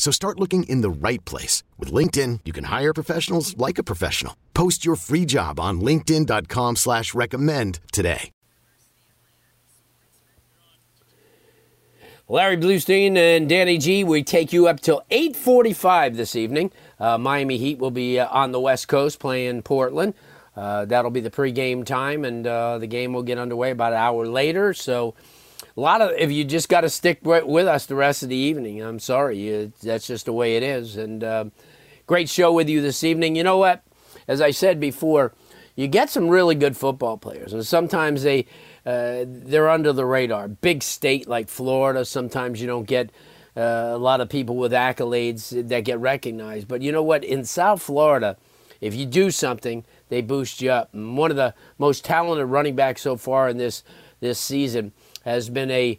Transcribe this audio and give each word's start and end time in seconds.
So 0.00 0.10
start 0.10 0.40
looking 0.40 0.62
in 0.62 0.80
the 0.80 0.88
right 0.88 1.22
place. 1.26 1.62
With 1.78 1.92
LinkedIn, 1.92 2.40
you 2.46 2.54
can 2.54 2.64
hire 2.64 2.94
professionals 2.94 3.54
like 3.58 3.76
a 3.76 3.82
professional. 3.82 4.34
Post 4.54 4.82
your 4.82 4.96
free 4.96 5.26
job 5.26 5.60
on 5.60 5.82
linkedin.com 5.82 6.76
slash 6.76 7.12
recommend 7.12 7.80
today. 7.92 8.30
Larry 12.28 12.56
Blustein 12.56 13.16
and 13.16 13.46
Danny 13.46 13.76
G, 13.76 14.02
we 14.02 14.22
take 14.22 14.54
you 14.54 14.68
up 14.68 14.80
till 14.80 15.02
845 15.10 16.16
this 16.16 16.34
evening. 16.34 16.70
Uh, 16.98 17.18
Miami 17.18 17.58
Heat 17.58 17.78
will 17.78 17.90
be 17.90 18.18
uh, 18.18 18.28
on 18.28 18.52
the 18.52 18.60
West 18.60 18.88
Coast 18.88 19.18
playing 19.18 19.60
Portland. 19.62 20.14
Uh, 20.56 20.86
that'll 20.86 21.10
be 21.10 21.20
the 21.20 21.30
pregame 21.30 21.84
time, 21.84 22.24
and 22.24 22.46
uh, 22.46 22.78
the 22.78 22.86
game 22.86 23.12
will 23.12 23.22
get 23.22 23.36
underway 23.36 23.72
about 23.72 23.92
an 23.92 23.98
hour 23.98 24.26
later. 24.26 24.72
So 24.72 25.14
a 25.80 25.82
lot 25.82 26.02
of 26.02 26.10
if 26.18 26.30
you 26.30 26.44
just 26.44 26.68
got 26.68 26.82
to 26.82 26.90
stick 26.90 27.20
with 27.22 27.66
us 27.66 27.86
the 27.86 27.94
rest 27.94 28.22
of 28.22 28.28
the 28.28 28.36
evening. 28.36 28.82
I'm 28.82 28.98
sorry, 28.98 29.38
you, 29.38 29.72
that's 29.82 30.06
just 30.06 30.26
the 30.26 30.32
way 30.32 30.58
it 30.58 30.62
is. 30.62 30.98
And 30.98 31.24
uh, 31.24 31.44
great 32.06 32.28
show 32.28 32.52
with 32.52 32.68
you 32.68 32.82
this 32.82 33.02
evening. 33.02 33.34
You 33.34 33.44
know 33.44 33.56
what? 33.56 33.82
As 34.28 34.42
I 34.42 34.50
said 34.50 34.78
before, 34.78 35.32
you 35.76 35.88
get 35.88 36.10
some 36.10 36.28
really 36.28 36.54
good 36.54 36.76
football 36.76 37.16
players, 37.16 37.54
and 37.54 37.66
sometimes 37.66 38.24
they 38.24 38.44
uh, 38.84 39.24
they're 39.26 39.70
under 39.70 39.94
the 39.94 40.04
radar. 40.04 40.48
Big 40.48 40.82
state 40.82 41.26
like 41.26 41.48
Florida, 41.48 42.04
sometimes 42.04 42.60
you 42.60 42.66
don't 42.66 42.86
get. 42.86 43.10
Uh, 43.56 43.90
a 43.92 43.98
lot 43.98 44.20
of 44.20 44.28
people 44.28 44.56
with 44.56 44.70
accolades 44.70 45.68
that 45.68 45.80
get 45.80 45.98
recognized. 45.98 46.68
But 46.68 46.82
you 46.82 46.92
know 46.92 47.02
what? 47.02 47.24
In 47.24 47.44
South 47.44 47.82
Florida, 47.82 48.36
if 48.80 48.94
you 48.94 49.06
do 49.06 49.32
something, 49.32 49.84
they 50.08 50.20
boost 50.20 50.62
you 50.62 50.70
up. 50.70 50.94
And 50.94 51.16
one 51.16 51.32
of 51.32 51.36
the 51.36 51.52
most 51.76 52.04
talented 52.04 52.46
running 52.46 52.76
backs 52.76 53.02
so 53.02 53.16
far 53.16 53.48
in 53.48 53.56
this 53.56 53.82
this 54.20 54.38
season 54.38 54.92
has 55.24 55.50
been 55.50 55.70
a 55.70 55.98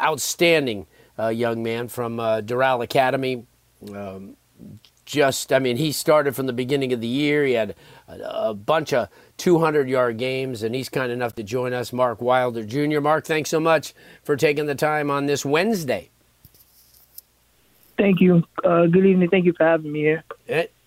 outstanding 0.00 0.86
uh, 1.18 1.28
young 1.28 1.62
man 1.62 1.88
from 1.88 2.18
uh, 2.18 2.40
Doral 2.40 2.82
Academy. 2.82 3.46
Um, 3.94 4.36
just, 5.04 5.52
I 5.52 5.58
mean, 5.58 5.76
he 5.76 5.92
started 5.92 6.34
from 6.34 6.46
the 6.46 6.52
beginning 6.52 6.92
of 6.92 7.00
the 7.00 7.08
year. 7.08 7.44
He 7.44 7.52
had 7.52 7.74
a, 8.08 8.48
a 8.48 8.54
bunch 8.54 8.92
of 8.92 9.08
200 9.36 9.88
yard 9.88 10.18
games, 10.18 10.62
and 10.62 10.74
he's 10.74 10.88
kind 10.88 11.12
enough 11.12 11.34
to 11.34 11.42
join 11.42 11.72
us, 11.72 11.92
Mark 11.92 12.20
Wilder 12.20 12.64
Jr. 12.64 13.00
Mark, 13.00 13.26
thanks 13.26 13.50
so 13.50 13.60
much 13.60 13.94
for 14.22 14.36
taking 14.36 14.66
the 14.66 14.74
time 14.74 15.10
on 15.10 15.26
this 15.26 15.44
Wednesday. 15.44 16.10
Thank 17.98 18.20
you. 18.20 18.42
Uh, 18.64 18.86
good 18.86 19.04
evening. 19.04 19.28
Thank 19.28 19.44
you 19.44 19.52
for 19.52 19.64
having 19.64 19.92
me 19.92 20.00
here. 20.00 20.24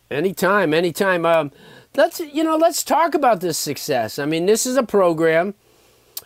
Anytime, 0.09 0.73
anytime. 0.73 1.25
Um, 1.25 1.51
let's 1.95 2.19
you 2.19 2.43
know, 2.43 2.57
let's 2.57 2.83
talk 2.83 3.13
about 3.13 3.41
this 3.41 3.57
success. 3.57 4.19
I 4.19 4.25
mean, 4.25 4.45
this 4.45 4.65
is 4.65 4.75
a 4.75 4.83
program 4.83 5.53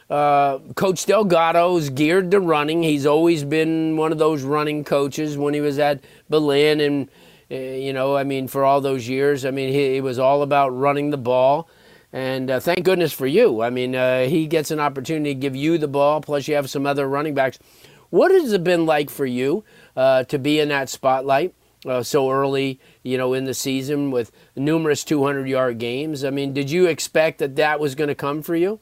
uh, 0.10 0.58
Coach 0.76 1.06
Delgado 1.06 1.78
is 1.78 1.90
geared 1.90 2.32
to 2.32 2.40
running. 2.40 2.82
He's 2.82 3.06
always 3.06 3.44
been 3.44 3.96
one 3.96 4.12
of 4.12 4.18
those 4.18 4.44
running 4.44 4.84
coaches 4.84 5.38
when 5.38 5.54
he 5.54 5.62
was 5.62 5.78
at 5.78 6.04
Belen, 6.30 6.80
and 6.80 7.10
uh, 7.52 7.56
you 7.56 7.94
know, 7.94 8.16
I 8.16 8.24
mean, 8.24 8.48
for 8.48 8.64
all 8.64 8.82
those 8.82 9.08
years, 9.08 9.46
I 9.46 9.52
mean, 9.52 9.72
he, 9.72 9.94
he 9.94 10.02
was 10.02 10.18
all 10.18 10.42
about 10.42 10.70
running 10.70 11.12
the 11.12 11.18
ball. 11.18 11.70
And 12.12 12.50
uh, 12.50 12.60
thank 12.60 12.84
goodness 12.84 13.14
for 13.14 13.28
you. 13.28 13.62
I 13.62 13.70
mean, 13.70 13.96
uh, 13.96 14.26
he 14.26 14.48
gets 14.48 14.72
an 14.72 14.80
opportunity 14.80 15.36
to 15.36 15.40
give 15.40 15.56
you 15.56 15.78
the 15.78 15.88
ball. 15.88 16.22
Plus, 16.22 16.48
you 16.48 16.56
have 16.56 16.70
some 16.70 16.88
other 16.88 17.08
running 17.08 17.36
backs. 17.36 17.60
What 18.10 18.32
has 18.32 18.52
it 18.52 18.64
been 18.64 18.88
like 18.88 19.12
for 19.12 19.28
you 19.28 19.64
uh, 19.96 20.24
to 20.24 20.40
be 20.40 20.60
in 20.60 20.70
that 20.70 20.90
spotlight 20.90 21.54
so 22.02 22.32
early, 22.32 22.80
you 23.04 23.20
know, 23.20 23.34
in 23.34 23.46
the 23.46 23.54
season 23.54 24.10
with 24.10 24.32
numerous 24.56 25.04
200-yard 25.04 25.78
games? 25.78 26.26
I 26.26 26.32
mean, 26.32 26.52
did 26.52 26.72
you 26.72 26.88
expect 26.88 27.38
that 27.38 27.56
that 27.58 27.80
was 27.80 27.94
going 27.94 28.08
to 28.08 28.16
come 28.16 28.42
for 28.42 28.56
you? 28.56 28.80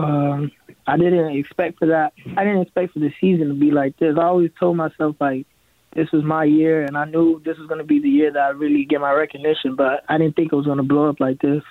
Um, 0.00 0.52
I 0.86 0.96
didn't 0.96 1.36
expect 1.36 1.78
for 1.78 1.86
that. 1.86 2.12
I 2.36 2.44
didn't 2.44 2.62
expect 2.62 2.92
for 2.92 3.00
the 3.00 3.12
season 3.20 3.48
to 3.48 3.54
be 3.54 3.70
like 3.70 3.96
this. 3.98 4.16
I 4.18 4.24
always 4.24 4.50
told 4.58 4.76
myself 4.76 5.16
like 5.20 5.46
this 5.94 6.10
was 6.12 6.22
my 6.22 6.44
year, 6.44 6.84
and 6.84 6.96
I 6.96 7.04
knew 7.06 7.40
this 7.44 7.58
was 7.58 7.66
going 7.68 7.78
to 7.78 7.84
be 7.84 8.00
the 8.00 8.08
year 8.08 8.32
that 8.32 8.38
I 8.40 8.48
really 8.50 8.84
get 8.84 9.00
my 9.00 9.12
recognition. 9.12 9.74
But 9.74 10.04
I 10.08 10.18
didn't 10.18 10.36
think 10.36 10.52
it 10.52 10.56
was 10.56 10.66
going 10.66 10.78
to 10.78 10.84
blow 10.84 11.08
up 11.08 11.20
like 11.20 11.40
this. 11.40 11.62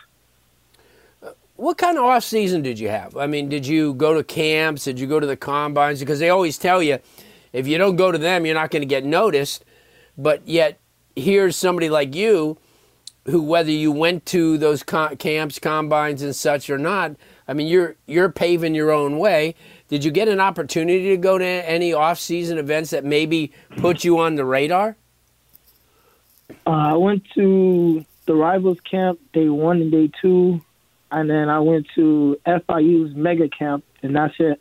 What 1.56 1.78
kind 1.78 1.98
of 1.98 2.04
off 2.04 2.24
season 2.24 2.62
did 2.62 2.80
you 2.80 2.90
have? 2.90 3.16
I 3.16 3.28
mean, 3.28 3.48
did 3.48 3.66
you 3.66 3.94
go 3.94 4.14
to 4.14 4.24
camps? 4.24 4.84
Did 4.84 5.00
you 5.00 5.08
go 5.08 5.22
to 5.22 5.28
the 5.28 5.38
combines? 5.38 6.02
Because 6.02 6.20
they 6.20 6.30
always 6.30 6.58
tell 6.58 6.84
you 6.84 7.00
if 7.54 7.68
you 7.68 7.78
don't 7.78 7.96
go 7.96 8.12
to 8.12 8.18
them, 8.18 8.46
you're 8.46 8.56
not 8.56 8.72
going 8.72 8.82
to 8.82 8.88
get 8.88 9.06
noticed. 9.06 9.64
But 10.18 10.46
yet, 10.48 10.80
here's 11.16 11.56
somebody 11.56 11.90
like 11.90 12.14
you, 12.14 12.58
who 13.26 13.42
whether 13.42 13.72
you 13.72 13.92
went 13.92 14.26
to 14.28 14.58
those 14.58 14.84
camps, 14.84 15.60
combines, 15.60 16.22
and 16.22 16.36
such 16.36 16.70
or 16.70 16.78
not 16.78 17.16
I 17.48 17.54
mean, 17.54 17.68
you're 17.68 17.96
you're 18.08 18.30
paving 18.30 18.76
your 18.76 18.92
own 18.92 19.18
way. 19.20 19.56
Did 19.88 20.04
you 20.04 20.12
get 20.12 20.28
an 20.28 20.40
opportunity 20.40 21.10
to 21.10 21.18
go 21.18 21.38
to 21.38 21.46
any 21.46 21.94
off-season 21.94 22.58
events 22.58 22.90
that 22.90 23.06
maybe 23.06 23.52
put 23.78 24.04
you 24.04 24.18
on 24.18 24.36
the 24.36 24.46
radar? 24.46 24.98
Uh, 26.66 26.70
I 26.70 26.94
went 26.96 27.24
to 27.36 28.04
the 28.26 28.34
Rivals 28.34 28.80
camp 28.80 29.20
day 29.34 29.50
one 29.50 29.82
and 29.82 29.92
day 29.92 30.10
two, 30.22 30.62
and 31.12 31.30
then 31.30 31.50
I 31.50 31.60
went 31.60 31.88
to 31.96 32.40
FIU's 32.46 33.16
mega 33.16 33.48
camp, 33.48 33.84
and 34.02 34.16
that's 34.16 34.34
it. 34.40 34.60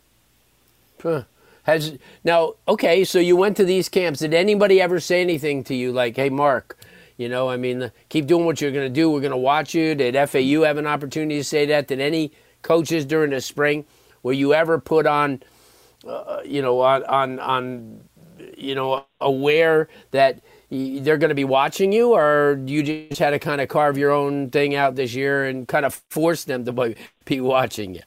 Huh. 1.01 1.23
Has 1.63 1.97
now 2.23 2.53
okay? 2.67 3.03
So 3.03 3.17
you 3.17 3.35
went 3.35 3.57
to 3.57 3.65
these 3.65 3.89
camps. 3.89 4.19
Did 4.19 4.35
anybody 4.35 4.79
ever 4.79 4.99
say 4.99 5.21
anything 5.21 5.63
to 5.63 5.73
you 5.73 5.91
like, 5.91 6.15
"Hey, 6.15 6.29
Mark"? 6.29 6.77
You 7.17 7.29
know, 7.29 7.49
I 7.49 7.57
mean, 7.57 7.91
keep 8.09 8.27
doing 8.27 8.45
what 8.45 8.61
you're 8.61 8.71
going 8.71 8.85
to 8.87 8.93
do. 8.93 9.09
We're 9.09 9.21
going 9.21 9.31
to 9.31 9.37
watch 9.37 9.73
you. 9.73 9.95
Did 9.95 10.15
FAU 10.29 10.63
have 10.63 10.77
an 10.77 10.85
opportunity 10.85 11.37
to 11.37 11.43
say 11.43 11.65
that? 11.67 11.87
Did 11.87 12.01
any 12.01 12.31
coaches 12.65 13.05
during 13.05 13.29
the 13.31 13.39
spring? 13.39 13.85
Were 14.23 14.33
you 14.33 14.53
ever 14.53 14.79
put 14.79 15.05
on, 15.05 15.43
uh, 16.05 16.39
you 16.43 16.61
know, 16.61 16.81
on, 16.81 17.03
on, 17.03 17.39
on, 17.39 18.01
you 18.57 18.73
know, 18.73 19.05
aware 19.21 19.87
that 20.11 20.41
they're 20.69 21.17
going 21.17 21.29
to 21.29 21.35
be 21.35 21.43
watching 21.43 21.91
you, 21.91 22.13
or 22.13 22.59
you 22.65 22.81
just 22.81 23.19
had 23.19 23.29
to 23.29 23.39
kind 23.39 23.61
of 23.61 23.69
carve 23.69 23.97
your 23.97 24.11
own 24.11 24.49
thing 24.49 24.73
out 24.75 24.95
this 24.95 25.13
year 25.13 25.45
and 25.45 25.67
kind 25.67 25.85
of 25.85 25.93
force 26.09 26.43
them 26.43 26.65
to 26.65 26.95
be 27.25 27.39
watching 27.39 27.93
you? 27.93 28.01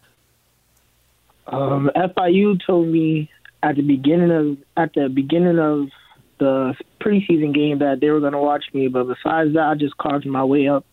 Um, 1.47 1.91
FIU 1.97 2.61
told 2.67 2.89
me 2.89 3.31
at 3.63 3.77
the 3.77 3.83
beginning 3.83 4.31
of 4.31 4.59
at 4.77 4.93
the 4.95 5.09
beginning 5.09 5.59
of 5.59 5.89
the 6.39 6.75
preseason 7.01 7.55
game 7.55 7.79
that 7.79 8.01
they 8.01 8.11
were 8.11 8.21
going 8.21 8.33
to 8.33 8.39
watch 8.39 8.65
me, 8.73 8.89
but 8.89 9.05
besides 9.05 9.55
that, 9.55 9.69
I 9.69 9.75
just 9.75 9.97
carved 9.97 10.27
my 10.27 10.45
way 10.45 10.69
up. 10.69 10.85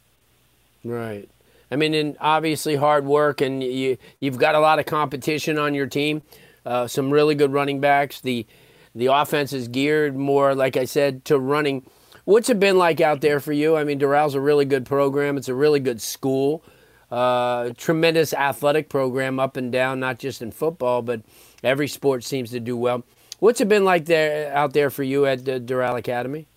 Right. 0.83 1.27
I 1.71 1.75
mean, 1.75 1.93
and 1.93 2.17
obviously 2.19 2.75
hard 2.75 3.05
work, 3.05 3.41
and 3.41 3.63
you 3.63 3.97
you've 4.19 4.37
got 4.37 4.55
a 4.55 4.59
lot 4.59 4.79
of 4.79 4.85
competition 4.85 5.57
on 5.57 5.73
your 5.73 5.87
team. 5.87 6.21
Uh, 6.65 6.87
some 6.87 7.11
really 7.11 7.35
good 7.35 7.53
running 7.53 7.79
backs. 7.79 8.21
The 8.21 8.45
the 8.93 9.07
offense 9.07 9.53
is 9.53 9.67
geared 9.67 10.15
more, 10.15 10.55
like 10.55 10.77
I 10.77 10.85
said, 10.85 11.25
to 11.25 11.37
running. 11.37 11.85
What's 12.23 12.49
it 12.49 12.59
been 12.59 12.77
like 12.77 13.01
out 13.01 13.21
there 13.21 13.39
for 13.39 13.53
you? 13.53 13.75
I 13.75 13.83
mean, 13.83 13.99
Doral's 13.99 14.35
a 14.35 14.41
really 14.41 14.65
good 14.65 14.85
program. 14.85 15.37
It's 15.37 15.49
a 15.49 15.53
really 15.53 15.79
good 15.79 16.01
school. 16.01 16.63
Uh, 17.11 17.71
tremendous 17.77 18.33
athletic 18.33 18.89
program 18.89 19.39
up 19.39 19.57
and 19.57 19.71
down, 19.71 19.99
not 19.99 20.17
just 20.17 20.41
in 20.41 20.51
football, 20.51 21.01
but 21.01 21.21
every 21.63 21.87
sport 21.87 22.23
seems 22.23 22.49
to 22.51 22.59
do 22.59 22.75
well. 22.75 23.03
What's 23.39 23.61
it 23.61 23.67
been 23.67 23.85
like 23.85 24.05
there 24.05 24.51
out 24.53 24.73
there 24.73 24.89
for 24.89 25.03
you 25.03 25.25
at 25.25 25.45
the 25.45 25.59
Doral 25.59 25.97
Academy? 25.97 26.47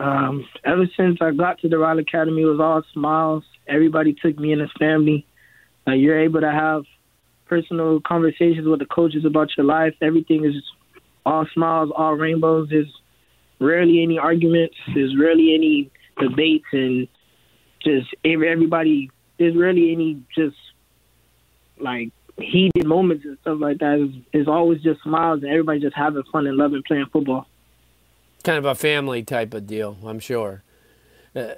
Um, 0.00 0.46
ever 0.64 0.86
since 0.96 1.18
I 1.20 1.30
got 1.30 1.60
to 1.60 1.68
Doral 1.68 2.00
Academy, 2.00 2.42
it 2.42 2.46
was 2.46 2.60
all 2.60 2.82
smiles, 2.92 3.44
everybody 3.66 4.14
took 4.14 4.38
me 4.38 4.52
in 4.52 4.60
as 4.60 4.70
family. 4.78 5.26
Like 5.86 6.00
you're 6.00 6.20
able 6.20 6.40
to 6.40 6.50
have 6.50 6.84
personal 7.46 8.00
conversations 8.00 8.66
with 8.66 8.80
the 8.80 8.86
coaches 8.86 9.24
about 9.24 9.48
your 9.56 9.66
life. 9.66 9.94
Everything 10.02 10.44
is 10.44 10.54
all 11.24 11.46
smiles, 11.54 11.90
all 11.94 12.14
rainbows. 12.14 12.68
There's 12.70 12.92
rarely 13.60 14.02
any 14.02 14.18
arguments. 14.18 14.76
There's 14.94 15.16
rarely 15.18 15.54
any 15.54 15.90
debates, 16.20 16.66
and 16.72 17.08
just 17.82 18.08
everybody. 18.24 19.10
There's 19.38 19.56
rarely 19.56 19.92
any 19.92 20.22
just 20.34 20.56
like 21.78 22.10
heated 22.38 22.86
moments 22.86 23.24
and 23.24 23.38
stuff 23.42 23.58
like 23.60 23.78
that. 23.78 23.98
It's, 23.98 24.26
it's 24.32 24.48
always 24.48 24.82
just 24.82 25.02
smiles 25.02 25.42
and 25.42 25.50
everybody 25.50 25.80
just 25.80 25.96
having 25.96 26.22
fun 26.32 26.46
and 26.46 26.56
loving 26.56 26.82
playing 26.86 27.06
football. 27.12 27.46
Kind 28.44 28.58
of 28.58 28.64
a 28.64 28.74
family 28.74 29.22
type 29.22 29.54
of 29.54 29.66
deal, 29.66 29.96
I'm 30.04 30.20
sure. 30.20 30.62
Uh, 31.34 31.54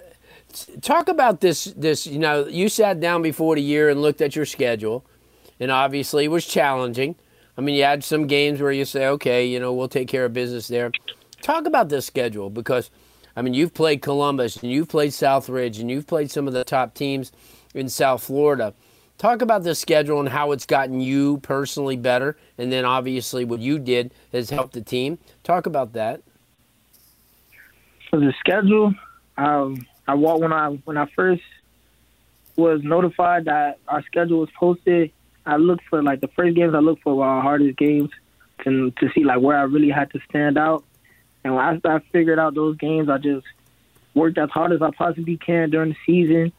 talk 0.80 1.08
about 1.08 1.40
this. 1.40 1.64
This 1.76 2.06
you 2.06 2.18
know, 2.18 2.46
you 2.46 2.68
sat 2.68 3.00
down 3.00 3.22
before 3.22 3.54
the 3.54 3.62
year 3.62 3.88
and 3.88 4.02
looked 4.02 4.20
at 4.20 4.36
your 4.36 4.46
schedule, 4.46 5.04
and 5.60 5.70
obviously 5.70 6.24
it 6.24 6.28
was 6.28 6.46
challenging. 6.46 7.16
I 7.56 7.60
mean, 7.60 7.74
you 7.74 7.82
had 7.82 8.04
some 8.04 8.28
games 8.28 8.60
where 8.60 8.70
you 8.70 8.84
say, 8.84 9.06
okay, 9.08 9.44
you 9.44 9.58
know, 9.58 9.72
we'll 9.72 9.88
take 9.88 10.06
care 10.06 10.24
of 10.24 10.32
business 10.32 10.68
there. 10.68 10.92
Talk 11.42 11.66
about 11.66 11.88
this 11.88 12.06
schedule 12.06 12.50
because, 12.50 12.88
I 13.34 13.42
mean, 13.42 13.52
you've 13.52 13.74
played 13.74 14.00
Columbus 14.00 14.58
and 14.58 14.70
you've 14.70 14.88
played 14.88 15.10
Southridge 15.10 15.80
and 15.80 15.90
you've 15.90 16.06
played 16.06 16.30
some 16.30 16.46
of 16.46 16.54
the 16.54 16.62
top 16.62 16.94
teams 16.94 17.32
in 17.74 17.88
South 17.88 18.22
Florida. 18.22 18.74
Talk 19.18 19.42
about 19.42 19.64
this 19.64 19.80
schedule 19.80 20.20
and 20.20 20.28
how 20.28 20.52
it's 20.52 20.66
gotten 20.66 21.00
you 21.00 21.38
personally 21.38 21.96
better, 21.96 22.36
and 22.56 22.70
then 22.70 22.84
obviously 22.84 23.44
what 23.44 23.58
you 23.58 23.80
did 23.80 24.14
has 24.30 24.50
helped 24.50 24.74
the 24.74 24.80
team. 24.80 25.18
Talk 25.42 25.66
about 25.66 25.94
that. 25.94 26.22
For 28.08 28.20
the 28.20 28.32
schedule, 28.38 28.94
um, 29.36 29.84
I 30.08 30.14
walked 30.14 30.40
when 30.40 30.52
I 30.54 30.70
when 30.84 30.96
I 30.96 31.06
first 31.14 31.42
was 32.56 32.82
notified 32.82 33.44
that 33.44 33.78
our 33.86 34.02
schedule 34.02 34.40
was 34.40 34.48
posted. 34.58 35.12
I 35.44 35.56
looked 35.56 35.84
for 35.88 36.02
like 36.02 36.20
the 36.20 36.28
first 36.28 36.56
games 36.56 36.74
I 36.74 36.78
looked 36.78 37.02
for 37.02 37.14
were 37.14 37.24
our 37.24 37.42
hardest 37.42 37.76
games, 37.76 38.10
and 38.64 38.96
to 38.96 39.10
see 39.14 39.22
like 39.24 39.40
where 39.40 39.56
I 39.56 39.62
really 39.62 39.90
had 39.90 40.10
to 40.12 40.20
stand 40.28 40.56
out. 40.56 40.82
And 41.44 41.54
when 41.54 41.62
I, 41.62 41.96
I 41.96 42.00
figured 42.10 42.38
out 42.38 42.54
those 42.54 42.76
games, 42.78 43.10
I 43.10 43.18
just 43.18 43.46
worked 44.14 44.38
as 44.38 44.50
hard 44.50 44.72
as 44.72 44.82
I 44.82 44.90
possibly 44.90 45.36
can 45.36 45.70
during 45.70 45.90
the 45.90 45.96
season 46.04 46.52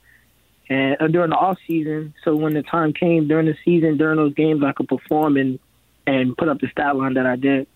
and 0.69 0.95
uh, 0.99 1.07
during 1.07 1.31
the 1.31 1.35
off 1.35 1.57
season. 1.67 2.13
So 2.23 2.35
when 2.35 2.53
the 2.53 2.63
time 2.63 2.93
came 2.93 3.27
during 3.27 3.47
the 3.47 3.57
season, 3.65 3.97
during 3.97 4.17
those 4.17 4.35
games, 4.35 4.63
I 4.63 4.73
could 4.73 4.87
perform 4.87 5.37
and 5.37 5.59
and 6.05 6.37
put 6.37 6.49
up 6.49 6.59
the 6.59 6.67
stat 6.69 6.95
line 6.95 7.15
that 7.15 7.25
I 7.25 7.35
did. 7.35 7.67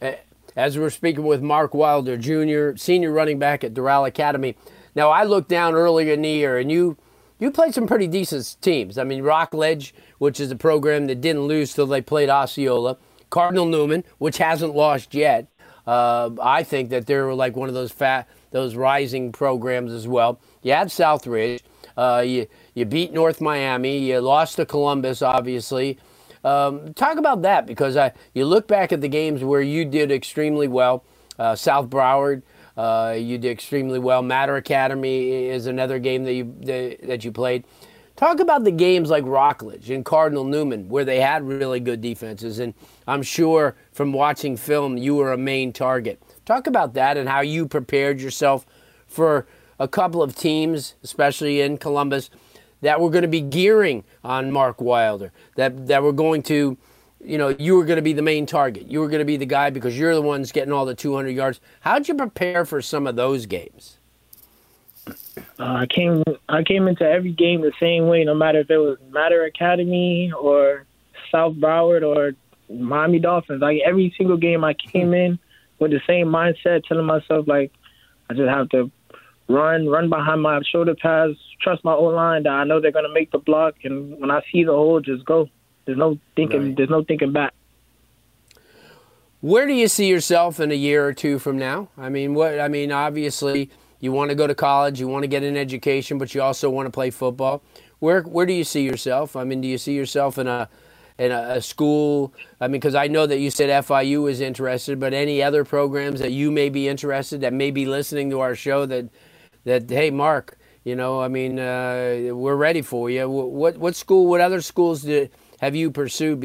Right. 0.00 0.24
As 0.56 0.78
we're 0.78 0.90
speaking 0.90 1.24
with 1.24 1.42
Mark 1.42 1.74
Wilder 1.74 2.16
Jr., 2.16 2.76
senior 2.76 3.10
running 3.10 3.38
back 3.38 3.64
at 3.64 3.74
Doral 3.74 4.06
Academy. 4.06 4.56
Now 4.94 5.10
I 5.10 5.24
looked 5.24 5.48
down 5.48 5.74
earlier 5.74 6.12
in 6.12 6.22
the 6.22 6.28
year, 6.28 6.58
and 6.58 6.70
you 6.70 6.96
you 7.40 7.50
played 7.50 7.74
some 7.74 7.86
pretty 7.86 8.06
decent 8.06 8.56
teams. 8.60 8.96
I 8.96 9.04
mean, 9.04 9.22
Rockledge, 9.22 9.94
which 10.18 10.38
is 10.38 10.50
a 10.50 10.56
program 10.56 11.08
that 11.08 11.20
didn't 11.20 11.42
lose 11.42 11.74
till 11.74 11.86
they 11.86 12.00
played 12.00 12.30
Osceola. 12.30 12.96
Cardinal 13.30 13.66
Newman, 13.66 14.04
which 14.18 14.38
hasn't 14.38 14.76
lost 14.76 15.12
yet. 15.12 15.48
Uh, 15.86 16.30
I 16.40 16.62
think 16.62 16.90
that 16.90 17.06
they're 17.06 17.34
like 17.34 17.56
one 17.56 17.68
of 17.68 17.74
those 17.74 17.90
fat, 17.90 18.28
those 18.52 18.76
rising 18.76 19.32
programs 19.32 19.90
as 19.90 20.06
well. 20.06 20.40
You 20.62 20.72
had 20.72 20.88
Southridge. 20.88 21.60
Uh, 21.96 22.22
you 22.24 22.46
you 22.74 22.84
beat 22.84 23.12
North 23.12 23.40
Miami. 23.40 23.98
You 23.98 24.20
lost 24.20 24.56
to 24.56 24.66
Columbus, 24.66 25.20
obviously. 25.20 25.98
Um, 26.44 26.92
talk 26.94 27.16
about 27.16 27.42
that 27.42 27.66
because 27.66 27.96
I, 27.96 28.12
you 28.34 28.44
look 28.44 28.68
back 28.68 28.92
at 28.92 29.00
the 29.00 29.08
games 29.08 29.42
where 29.42 29.62
you 29.62 29.84
did 29.84 30.12
extremely 30.12 30.68
well. 30.68 31.02
Uh, 31.38 31.56
South 31.56 31.88
Broward, 31.90 32.42
uh, 32.76 33.16
you 33.18 33.38
did 33.38 33.50
extremely 33.50 33.98
well. 33.98 34.22
Mater 34.22 34.56
Academy 34.56 35.46
is 35.46 35.66
another 35.66 35.98
game 35.98 36.24
that 36.24 36.34
you 36.34 36.54
that 36.62 37.24
you 37.24 37.32
played. 37.32 37.64
Talk 38.16 38.38
about 38.38 38.62
the 38.62 38.70
games 38.70 39.10
like 39.10 39.24
Rockledge 39.24 39.90
and 39.90 40.04
Cardinal 40.04 40.44
Newman, 40.44 40.88
where 40.88 41.04
they 41.04 41.18
had 41.18 41.42
really 41.42 41.80
good 41.80 42.00
defenses. 42.00 42.60
And 42.60 42.74
I'm 43.08 43.24
sure 43.24 43.74
from 43.90 44.12
watching 44.12 44.56
film, 44.56 44.96
you 44.96 45.16
were 45.16 45.32
a 45.32 45.36
main 45.36 45.72
target. 45.72 46.22
Talk 46.44 46.68
about 46.68 46.94
that 46.94 47.16
and 47.16 47.28
how 47.28 47.40
you 47.40 47.66
prepared 47.66 48.20
yourself 48.20 48.66
for 49.08 49.48
a 49.80 49.88
couple 49.88 50.22
of 50.22 50.36
teams, 50.36 50.94
especially 51.02 51.60
in 51.60 51.76
Columbus, 51.76 52.30
that 52.84 53.00
were 53.00 53.08
going 53.08 53.22
to 53.22 53.28
be 53.28 53.40
gearing 53.40 54.04
on 54.22 54.52
Mark 54.52 54.78
Wilder, 54.78 55.32
that, 55.56 55.86
that 55.86 56.02
were 56.02 56.12
going 56.12 56.42
to, 56.44 56.76
you 57.24 57.38
know, 57.38 57.48
you 57.58 57.76
were 57.76 57.84
going 57.86 57.96
to 57.96 58.02
be 58.02 58.12
the 58.12 58.22
main 58.22 58.44
target. 58.44 58.90
You 58.90 59.00
were 59.00 59.08
going 59.08 59.20
to 59.20 59.24
be 59.24 59.38
the 59.38 59.46
guy 59.46 59.70
because 59.70 59.98
you're 59.98 60.14
the 60.14 60.20
ones 60.20 60.52
getting 60.52 60.70
all 60.70 60.84
the 60.84 60.94
200 60.94 61.30
yards. 61.30 61.60
How'd 61.80 62.08
you 62.08 62.14
prepare 62.14 62.66
for 62.66 62.82
some 62.82 63.06
of 63.06 63.16
those 63.16 63.46
games? 63.46 63.96
Uh, 65.06 65.12
I 65.58 65.86
came 65.86 66.22
I 66.48 66.62
came 66.62 66.86
into 66.88 67.04
every 67.04 67.32
game 67.32 67.62
the 67.62 67.72
same 67.80 68.06
way, 68.06 68.24
no 68.24 68.34
matter 68.34 68.60
if 68.60 68.70
it 68.70 68.78
was 68.78 68.98
Mater 69.10 69.44
Academy 69.44 70.32
or 70.32 70.86
South 71.30 71.54
Broward 71.54 72.02
or 72.06 72.32
Miami 72.74 73.18
Dolphins. 73.18 73.62
Like 73.62 73.80
every 73.84 74.14
single 74.16 74.36
game 74.36 74.62
I 74.62 74.74
came 74.74 75.14
in 75.14 75.38
with 75.78 75.90
the 75.90 76.00
same 76.06 76.28
mindset, 76.28 76.84
telling 76.84 77.06
myself 77.06 77.48
like 77.48 77.72
I 78.28 78.34
just 78.34 78.48
have 78.48 78.68
to 78.70 78.90
run, 79.48 79.88
run 79.88 80.08
behind 80.08 80.42
my 80.42 80.60
shoulder 80.70 80.94
pads, 80.94 81.36
trust 81.60 81.84
my 81.84 81.92
O 81.92 82.04
line 82.04 82.44
that 82.44 82.52
I 82.52 82.64
know 82.64 82.80
they're 82.80 82.92
gonna 82.92 83.12
make 83.12 83.30
the 83.30 83.38
block, 83.38 83.74
and 83.84 84.18
when 84.20 84.30
I 84.30 84.42
see 84.52 84.64
the 84.64 84.72
hole, 84.72 85.00
just 85.00 85.24
go. 85.24 85.48
There's 85.86 85.98
no 85.98 86.18
thinking. 86.34 86.68
Right. 86.68 86.76
There's 86.76 86.90
no 86.90 87.04
thinking 87.04 87.32
back. 87.32 87.52
Where 89.42 89.66
do 89.66 89.74
you 89.74 89.88
see 89.88 90.08
yourself 90.08 90.58
in 90.58 90.70
a 90.72 90.74
year 90.74 91.06
or 91.06 91.12
two 91.12 91.38
from 91.38 91.58
now? 91.58 91.88
I 91.98 92.08
mean, 92.08 92.32
what? 92.32 92.58
I 92.58 92.68
mean, 92.68 92.90
obviously 92.90 93.68
you 94.00 94.12
want 94.12 94.30
to 94.30 94.34
go 94.34 94.46
to 94.46 94.54
college, 94.54 95.00
you 95.00 95.08
want 95.08 95.24
to 95.24 95.28
get 95.28 95.42
an 95.42 95.56
education, 95.56 96.18
but 96.18 96.34
you 96.34 96.42
also 96.42 96.70
want 96.70 96.86
to 96.86 96.90
play 96.90 97.10
football. 97.10 97.62
Where 97.98 98.22
where 98.22 98.46
do 98.46 98.52
you 98.52 98.64
see 98.64 98.82
yourself? 98.82 99.36
I 99.36 99.44
mean, 99.44 99.60
do 99.60 99.68
you 99.68 99.78
see 99.78 99.94
yourself 99.94 100.38
in 100.38 100.46
a 100.46 100.68
in 101.18 101.30
a, 101.30 101.56
a 101.56 101.62
school? 101.62 102.32
I 102.60 102.68
mean, 102.68 102.80
because 102.80 102.94
I 102.94 103.06
know 103.06 103.26
that 103.26 103.38
you 103.38 103.50
said 103.50 103.68
FIU 103.84 104.30
is 104.30 104.40
interested, 104.40 104.98
but 104.98 105.12
any 105.12 105.42
other 105.42 105.64
programs 105.64 106.20
that 106.20 106.32
you 106.32 106.50
may 106.50 106.68
be 106.70 106.88
interested 106.88 107.42
that 107.42 107.52
may 107.52 107.70
be 107.70 107.84
listening 107.84 108.30
to 108.30 108.40
our 108.40 108.54
show 108.54 108.86
that 108.86 109.10
that 109.64 109.90
hey, 109.90 110.10
Mark, 110.10 110.58
you 110.84 110.96
know, 110.96 111.20
I 111.20 111.28
mean, 111.28 111.58
uh, 111.58 112.30
we're 112.32 112.56
ready 112.56 112.82
for 112.82 113.10
you. 113.10 113.28
What 113.28 113.78
what 113.78 113.96
school? 113.96 114.26
What 114.26 114.40
other 114.40 114.60
schools 114.60 115.02
did? 115.02 115.30
have 115.64 115.74
you 115.74 115.90
pursued 115.90 116.40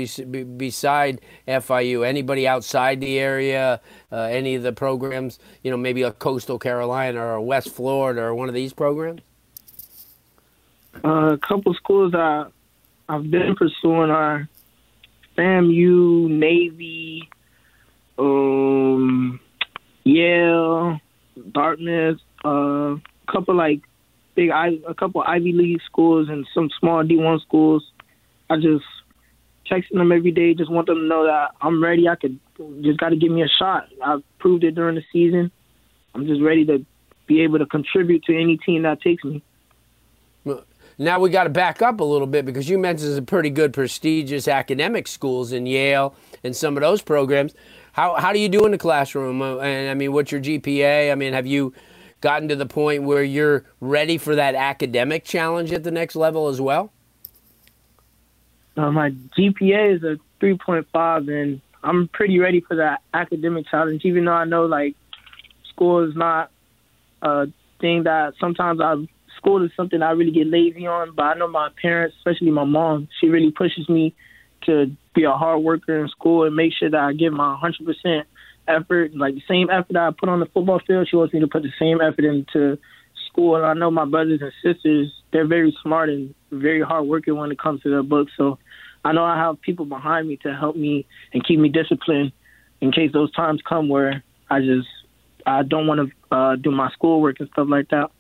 beside 0.57 1.19
FIU? 1.48 2.07
Anybody 2.07 2.48
outside 2.48 3.01
the 3.01 3.19
area? 3.19 3.81
Uh, 4.12 4.21
any 4.21 4.56
of 4.56 4.63
the 4.63 4.71
programs? 4.71 5.39
You 5.62 5.71
know, 5.71 5.77
maybe 5.77 6.04
a 6.04 6.12
Coastal 6.12 6.57
Carolina 6.57 7.19
or 7.19 7.42
West 7.42 7.69
Florida 7.69 8.21
or 8.21 8.33
one 8.33 8.48
of 8.48 8.56
these 8.56 8.71
programs? 8.71 9.21
Uh, 11.04 11.33
a 11.33 11.38
couple 11.38 11.74
schools 11.74 12.13
I 12.16 12.45
I've 13.10 13.30
been 13.30 13.56
pursuing 13.56 14.10
are 14.10 14.48
FAMU, 15.38 16.30
Navy, 16.30 17.30
um, 18.18 19.39
Yale, 20.04 21.00
Dartmouth, 21.51 22.19
uh, 22.44 22.95
couple 23.31 23.56
like 23.56 23.81
big, 24.36 24.50
a 24.50 24.94
couple 24.94 25.24
Ivy 25.26 25.54
League 25.54 25.81
schools 25.86 26.30
and 26.30 26.48
some 26.54 26.69
small 26.80 27.04
D1 27.04 27.42
schools. 27.42 27.83
I 28.50 28.56
just 28.56 28.86
texting 29.69 29.98
them 29.98 30.12
every 30.12 30.31
day. 30.31 30.54
Just 30.54 30.71
want 30.71 30.88
them 30.88 30.98
to 30.98 31.04
know 31.04 31.26
that 31.26 31.52
I'm 31.62 31.83
ready. 31.83 32.07
I 32.07 32.16
could 32.16 32.40
just 32.81 33.00
got 33.00 33.09
to 33.09 33.16
give 33.16 33.31
me 33.31 33.44
a 33.44 33.48
shot. 33.48 33.88
I've 34.04 34.24
proved 34.40 34.64
it 34.64 34.76
during 34.76 34.95
the 34.95 35.04
season. 35.14 35.52
I'm 36.16 36.26
just 36.26 36.42
ready 36.42 36.66
to 36.66 36.86
be 37.28 37.42
able 37.42 37.59
to 37.59 37.66
contribute 37.66 38.24
to 38.24 38.36
any 38.36 38.57
team 38.57 38.83
that 38.83 39.02
takes 39.02 39.24
me. 39.24 39.44
Now 41.02 41.18
we 41.21 41.30
got 41.30 41.45
to 41.45 41.50
back 41.50 41.81
up 41.81 42.02
a 42.02 42.04
little 42.04 42.28
bit 42.28 42.45
because 42.45 42.68
you 42.68 42.78
mentioned 42.78 43.16
some 43.16 43.26
pretty 43.26 43.50
good, 43.50 43.71
prestigious 43.71 44.50
academic 44.50 45.07
schools 45.07 45.54
in 45.54 45.66
Yale 45.66 46.14
and 46.44 46.54
some 46.54 46.76
of 46.76 46.81
those 46.81 47.02
programs. 47.02 47.54
How 47.94 48.16
how 48.16 48.33
do 48.33 48.40
you 48.40 48.50
do 48.50 48.66
in 48.66 48.71
the 48.71 48.78
classroom? 48.78 49.42
Uh, 49.42 49.59
and 49.59 49.90
I 49.90 49.94
mean, 49.94 50.12
what's 50.12 50.30
your 50.30 50.42
GPA? 50.42 51.09
I 51.09 51.16
mean, 51.16 51.31
have 51.31 51.48
you 51.48 51.74
gotten 52.21 52.47
to 52.49 52.56
the 52.56 52.66
point 52.66 53.04
where 53.04 53.23
you're 53.23 53.66
ready 53.80 54.18
for 54.18 54.35
that 54.35 54.56
academic 54.56 55.23
challenge 55.23 55.71
at 55.71 55.83
the 55.83 55.92
next 55.92 56.16
level 56.16 56.47
as 56.47 56.59
well? 56.59 56.92
Uh, 58.78 58.92
my 58.92 59.11
GPA 59.38 59.95
is 59.95 60.04
a 60.04 60.18
3.5, 60.44 61.30
and 61.30 61.61
I'm 61.83 62.07
pretty 62.09 62.40
ready 62.40 62.61
for 62.61 62.78
that 62.78 63.02
academic 63.14 63.68
challenge. 63.69 64.06
Even 64.06 64.26
though 64.26 64.33
I 64.33 64.45
know 64.45 64.66
like 64.66 64.95
school 65.69 66.07
is 66.07 66.16
not 66.16 66.52
a 67.21 67.47
thing 67.80 68.04
that 68.04 68.33
sometimes 68.40 68.80
I 68.81 68.95
school 69.40 69.64
is 69.64 69.71
something 69.76 70.02
I 70.02 70.11
really 70.11 70.31
get 70.31 70.47
lazy 70.47 70.85
on. 70.85 71.14
But 71.16 71.23
I 71.23 71.33
know 71.35 71.47
my 71.47 71.69
parents, 71.81 72.16
especially 72.18 72.52
my 72.52 72.66
mom, 72.66 73.07
she 73.19 73.28
really 73.28 73.52
pushes 73.52 73.90
me 73.90 74.14
to 74.66 74.92
be 75.16 75.23
a 75.23 75.31
hard 75.31 75.64
worker 75.64 76.02
in 76.02 76.09
school 76.09 76.44
and 76.44 76.56
make 76.56 76.73
sure 76.73 76.90
that 76.90 76.99
I 76.99 77.14
give 77.14 77.33
my 77.33 77.57
100% 77.61 78.23
effort, 78.69 79.16
like 79.16 79.35
the 79.35 79.44
same 79.47 79.69
effort 79.69 79.95
I 79.97 80.11
put 80.11 80.30
on 80.30 80.40
the 80.40 80.45
football 80.45 80.80
field. 80.85 81.07
She 81.09 81.16
wants 81.16 81.33
me 81.33 81.40
to 81.42 81.47
put 81.47 81.64
the 81.64 81.73
same 81.80 81.99
effort 82.02 82.23
into 82.23 82.78
school. 83.28 83.56
And 83.56 83.66
I 83.66 83.73
know 83.73 83.92
my 83.92 84.06
brothers 84.06 84.42
and 84.42 84.52
sisters, 84.64 85.11
they're 85.31 85.47
very 85.47 85.76
smart 85.81 86.09
and 86.09 86.33
very 86.52 86.81
hard 86.81 87.07
working 87.07 87.35
when 87.35 87.52
it 87.52 87.59
comes 87.59 87.81
to 87.81 87.90
their 87.90 88.04
books. 88.04 88.31
So 88.38 88.59
I 89.04 89.11
know 89.11 89.23
I 89.23 89.38
have 89.38 89.61
people 89.61 89.85
behind 89.85 90.28
me 90.28 90.38
to 90.44 90.56
help 90.56 90.76
me 90.76 91.06
and 91.33 91.45
keep 91.45 91.59
me 91.59 91.69
disciplined 91.69 92.31
in 92.81 92.92
case 92.92 93.11
those 93.11 93.31
times 93.33 93.61
come 93.68 93.90
where 93.90 94.23
I 94.49 94.59
just 94.59 94.88
I 95.45 95.64
don't 95.64 95.88
want 95.88 96.09
to 96.09 96.35
uh, 96.35 96.56
do 96.56 96.71
my 96.71 96.90
schoolwork 96.92 97.40
and 97.40 97.49
stuff 97.49 97.68
like 97.69 97.90
that. 97.90 98.11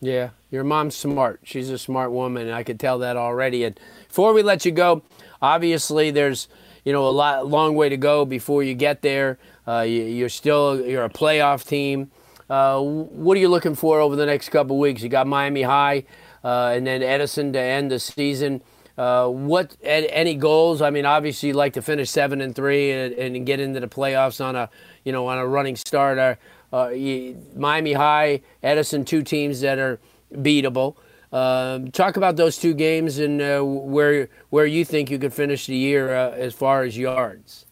Yeah, 0.00 0.30
your 0.50 0.64
mom's 0.64 0.96
smart. 0.96 1.40
She's 1.44 1.68
a 1.68 1.78
smart 1.78 2.10
woman, 2.10 2.50
I 2.50 2.62
could 2.62 2.80
tell 2.80 2.98
that 3.00 3.16
already. 3.16 3.64
And 3.64 3.78
before 4.08 4.32
we 4.32 4.42
let 4.42 4.64
you 4.64 4.72
go, 4.72 5.02
obviously 5.42 6.10
there's 6.10 6.48
you 6.84 6.92
know, 6.92 7.06
a 7.06 7.10
lot, 7.10 7.46
long 7.46 7.74
way 7.74 7.88
to 7.88 7.96
go 7.96 8.24
before 8.24 8.62
you 8.62 8.74
get 8.74 9.02
there. 9.02 9.38
Uh, 9.66 9.80
you, 9.80 10.24
are 10.24 10.30
still 10.30 10.80
you're 10.84 11.04
a 11.04 11.10
playoff 11.10 11.66
team. 11.66 12.10
Uh, 12.48 12.80
what 12.80 13.36
are 13.36 13.40
you 13.40 13.48
looking 13.48 13.74
for 13.74 14.00
over 14.00 14.16
the 14.16 14.26
next 14.26 14.48
couple 14.48 14.78
weeks? 14.78 15.02
You 15.02 15.08
got 15.08 15.26
Miami 15.26 15.62
High, 15.62 16.04
uh, 16.42 16.72
and 16.74 16.86
then 16.86 17.02
Edison 17.02 17.52
to 17.52 17.60
end 17.60 17.90
the 17.90 18.00
season. 18.00 18.62
Uh, 18.98 19.28
what 19.28 19.76
any 19.82 20.34
goals? 20.34 20.82
I 20.82 20.90
mean, 20.90 21.06
obviously, 21.06 21.48
you'd 21.48 21.56
like 21.56 21.74
to 21.74 21.82
finish 21.82 22.10
seven 22.10 22.40
and 22.40 22.54
three 22.54 22.90
and, 22.90 23.14
and 23.14 23.46
get 23.46 23.60
into 23.60 23.80
the 23.80 23.88
playoffs 23.88 24.44
on 24.44 24.56
a 24.56 24.68
you 25.04 25.12
know 25.12 25.26
on 25.28 25.38
a 25.38 25.46
running 25.46 25.76
start. 25.76 26.38
Uh, 26.72 26.88
you, 26.88 27.40
Miami 27.56 27.92
High, 27.92 28.42
Edison, 28.62 29.04
two 29.04 29.22
teams 29.22 29.60
that 29.60 29.78
are 29.78 30.00
beatable. 30.32 30.96
Um, 31.32 31.92
talk 31.92 32.16
about 32.16 32.36
those 32.36 32.58
two 32.58 32.74
games 32.74 33.18
and 33.18 33.40
uh, 33.40 33.60
where 33.60 34.28
where 34.50 34.66
you 34.66 34.84
think 34.84 35.10
you 35.10 35.18
could 35.18 35.32
finish 35.32 35.66
the 35.66 35.76
year 35.76 36.14
uh, 36.14 36.30
as 36.32 36.54
far 36.54 36.82
as 36.82 36.98
yards. 36.98 37.66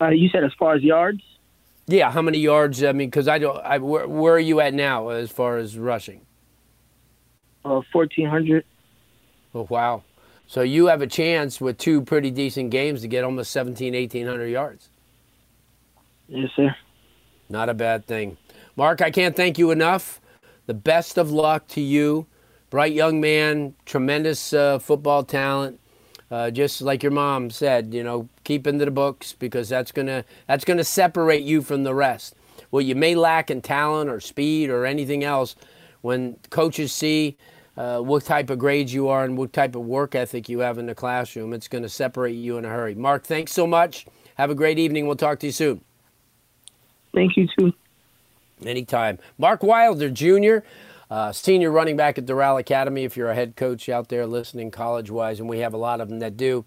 Uh, 0.00 0.08
you 0.08 0.28
said 0.28 0.44
as 0.44 0.52
far 0.58 0.74
as 0.74 0.82
yards. 0.82 1.22
Yeah, 1.86 2.10
how 2.10 2.20
many 2.20 2.38
yards? 2.38 2.84
I 2.84 2.92
mean, 2.92 3.08
because 3.08 3.28
I 3.28 3.38
don't. 3.38 3.56
I, 3.64 3.78
where, 3.78 4.06
where, 4.06 4.34
are 4.34 4.38
you 4.38 4.60
at 4.60 4.74
now 4.74 5.08
as 5.08 5.30
far 5.30 5.56
as 5.56 5.78
rushing? 5.78 6.20
Uh, 7.64 7.80
fourteen 7.90 8.28
hundred. 8.28 8.64
Oh 9.54 9.66
wow! 9.70 10.02
So 10.46 10.60
you 10.60 10.86
have 10.86 11.00
a 11.00 11.06
chance 11.06 11.60
with 11.60 11.78
two 11.78 12.02
pretty 12.02 12.30
decent 12.30 12.70
games 12.70 13.00
to 13.00 13.08
get 13.08 13.24
almost 13.24 13.50
17, 13.50 13.94
1800 13.94 14.46
yards. 14.46 14.88
Yes, 16.28 16.50
sir. 16.54 16.74
Not 17.48 17.68
a 17.68 17.74
bad 17.74 18.06
thing. 18.06 18.36
Mark, 18.76 19.02
I 19.02 19.10
can't 19.10 19.34
thank 19.34 19.58
you 19.58 19.70
enough. 19.70 20.20
The 20.66 20.74
best 20.74 21.18
of 21.18 21.30
luck 21.30 21.68
to 21.68 21.80
you. 21.80 22.26
Bright 22.70 22.92
young 22.92 23.20
man, 23.20 23.74
tremendous 23.84 24.52
uh, 24.52 24.78
football 24.78 25.24
talent. 25.24 25.80
Uh, 26.30 26.50
just 26.50 26.82
like 26.82 27.02
your 27.04 27.12
mom 27.12 27.50
said, 27.50 27.94
you 27.94 28.02
know, 28.02 28.28
keep 28.42 28.66
into 28.66 28.84
the 28.84 28.90
books 28.90 29.32
because 29.32 29.68
that's 29.68 29.92
gonna 29.92 30.24
that's 30.48 30.64
gonna 30.64 30.82
separate 30.82 31.44
you 31.44 31.62
from 31.62 31.84
the 31.84 31.94
rest. 31.94 32.34
What 32.70 32.84
you 32.84 32.96
may 32.96 33.14
lack 33.14 33.48
in 33.48 33.62
talent 33.62 34.10
or 34.10 34.18
speed 34.18 34.68
or 34.68 34.84
anything 34.84 35.22
else, 35.22 35.54
when 36.00 36.36
coaches 36.50 36.92
see 36.92 37.36
uh, 37.76 38.00
what 38.00 38.24
type 38.24 38.50
of 38.50 38.58
grades 38.58 38.92
you 38.92 39.08
are 39.08 39.24
and 39.24 39.36
what 39.36 39.52
type 39.52 39.74
of 39.74 39.82
work 39.82 40.14
ethic 40.14 40.48
you 40.48 40.60
have 40.60 40.78
in 40.78 40.86
the 40.86 40.94
classroom, 40.94 41.52
it's 41.52 41.68
going 41.68 41.82
to 41.82 41.88
separate 41.88 42.32
you 42.32 42.56
in 42.56 42.64
a 42.64 42.68
hurry. 42.68 42.94
Mark, 42.94 43.24
thanks 43.24 43.52
so 43.52 43.66
much. 43.66 44.06
Have 44.36 44.50
a 44.50 44.54
great 44.54 44.78
evening. 44.78 45.06
We'll 45.06 45.16
talk 45.16 45.38
to 45.40 45.46
you 45.46 45.52
soon. 45.52 45.82
Thank 47.14 47.36
you 47.36 47.46
too. 47.58 47.72
Anytime. 48.64 49.18
Mark 49.38 49.62
Wilder 49.62 50.10
Jr., 50.10 50.66
uh, 51.10 51.32
senior 51.32 51.70
running 51.70 51.96
back 51.96 52.18
at 52.18 52.26
Doral 52.26 52.58
Academy. 52.58 53.04
If 53.04 53.16
you're 53.16 53.30
a 53.30 53.34
head 53.34 53.54
coach 53.56 53.88
out 53.88 54.08
there 54.08 54.26
listening 54.26 54.70
college 54.70 55.10
wise, 55.10 55.40
and 55.40 55.48
we 55.48 55.58
have 55.58 55.74
a 55.74 55.78
lot 55.78 56.00
of 56.00 56.08
them 56.08 56.18
that 56.20 56.36
do, 56.36 56.64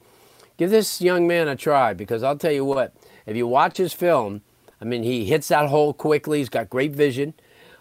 give 0.57 0.69
this 0.69 1.01
young 1.01 1.27
man 1.27 1.47
a 1.47 1.55
try 1.55 1.93
because 1.93 2.23
I'll 2.23 2.37
tell 2.37 2.51
you 2.51 2.63
what, 2.63 2.93
if 3.25 3.35
you 3.35 3.47
watch 3.47 3.77
his 3.77 3.93
film, 3.93 4.41
I 4.81 4.85
mean, 4.85 5.03
he 5.03 5.25
hits 5.25 5.47
that 5.49 5.69
hole 5.69 5.93
quickly. 5.93 6.39
He's 6.39 6.49
got 6.49 6.69
great 6.69 6.91
vision. 6.91 7.33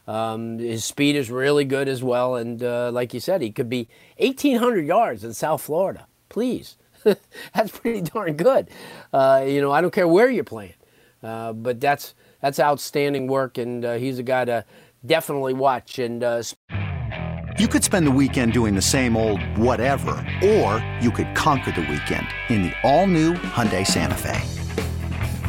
Um, 0.07 0.59
his 0.59 0.85
speed 0.85 1.17
is 1.17 1.31
really 1.31 1.65
good 1.65 1.87
as 1.87 2.03
well. 2.03 2.35
And 2.35 2.63
uh, 2.63 2.91
like 2.91 3.13
you 3.13 3.21
said, 3.21 3.43
he 3.43 3.51
could 3.51 3.69
be 3.69 3.89
1,800 4.17 4.87
yards 4.87 5.23
in 5.23 5.35
South 5.35 5.61
Florida. 5.61 6.07
Please. 6.29 6.77
that's 7.05 7.71
pretty 7.71 8.01
darn 8.01 8.37
good. 8.37 8.69
Uh, 9.13 9.45
you 9.47 9.61
know, 9.61 9.71
I 9.71 9.81
don't 9.81 9.93
care 9.93 10.09
where 10.09 10.31
you're 10.31 10.45
playing. 10.45 10.75
Uh, 11.23 11.53
but 11.53 11.81
that's 11.81 12.15
that's 12.41 12.61
outstanding 12.61 13.27
work, 13.27 13.59
and 13.59 13.85
uh, 13.85 13.95
he's 13.95 14.19
a 14.19 14.23
guy 14.23 14.45
to 14.45 14.65
definitely 15.05 15.55
watch. 15.55 15.99
And 15.99 16.23
uh, 16.23 16.43
you 17.59 17.69
could 17.69 17.85
spend 17.85 18.07
the 18.07 18.11
weekend 18.11 18.53
doing 18.53 18.75
the 18.75 18.83
same 18.83 19.17
old 19.17 19.43
whatever, 19.57 20.25
or 20.45 20.85
you 21.01 21.11
could 21.11 21.35
conquer 21.35 21.73
the 21.73 21.81
weekend 21.83 22.27
in 22.49 22.63
the 22.63 22.73
all-new 22.83 23.35
Hyundai 23.35 23.87
Santa 23.87 24.15
Fe. 24.15 24.41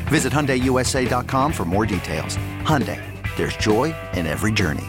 Visit 0.08 0.34
hyundaiusa.com 0.34 1.54
for 1.54 1.66
more 1.66 1.86
details. 1.86 2.38
Hyundai, 2.64 3.02
there's 3.38 3.56
joy 3.58 3.94
in 4.14 4.26
every 4.26 4.52
journey. 4.52 4.88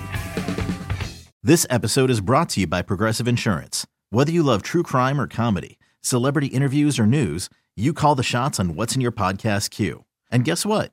This 1.43 1.67
episode 1.71 2.11
is 2.11 2.21
brought 2.21 2.51
to 2.51 2.61
you 2.61 2.67
by 2.67 2.83
Progressive 2.83 3.29
Insurance. 3.29 3.87
Whether 4.11 4.33
you 4.33 4.43
love 4.43 4.63
true 4.63 4.83
crime 4.83 5.21
or 5.21 5.27
comedy, 5.27 5.79
celebrity 6.01 6.49
interviews 6.49 6.99
or 6.99 7.07
news, 7.07 7.49
you 7.77 7.93
call 7.93 8.15
the 8.15 8.23
shots 8.23 8.59
on 8.61 8.75
what's 8.75 8.95
in 8.95 9.01
your 9.01 9.13
podcast 9.13 9.71
queue. 9.71 10.05
And 10.31 10.45
guess 10.45 10.67
what? 10.67 10.93